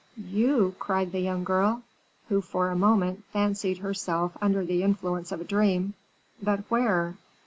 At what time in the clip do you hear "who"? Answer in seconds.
2.27-2.41